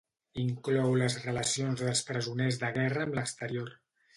[0.43, 3.71] Inclou les relacions dels presoners de guerra amb l'exterior.